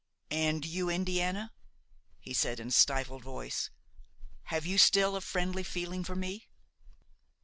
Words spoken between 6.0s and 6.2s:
for